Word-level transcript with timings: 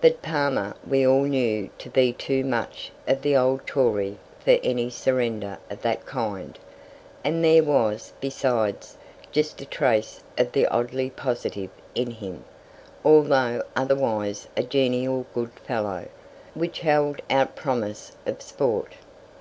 But 0.00 0.22
Palmer 0.22 0.76
we 0.88 1.04
all 1.04 1.24
knew 1.24 1.68
to 1.78 1.90
be 1.90 2.12
too 2.12 2.44
much 2.44 2.92
of 3.08 3.22
the 3.22 3.36
old 3.36 3.66
Tory 3.66 4.18
for 4.38 4.56
any 4.62 4.88
surrender 4.88 5.58
of 5.68 5.82
that 5.82 6.06
kind, 6.06 6.56
and 7.24 7.42
there 7.44 7.64
was, 7.64 8.12
besides, 8.20 8.96
just 9.32 9.60
a 9.62 9.64
trace 9.66 10.22
of 10.38 10.52
the 10.52 10.68
oddly 10.68 11.10
positive 11.10 11.70
in 11.96 12.12
him, 12.12 12.44
although 13.04 13.64
otherwise 13.74 14.46
a 14.56 14.62
genial 14.62 15.26
good 15.34 15.50
fellow, 15.66 16.06
which 16.54 16.78
held 16.78 17.20
out 17.28 17.56
promise 17.56 18.12
of 18.26 18.42
sport. 18.42 18.92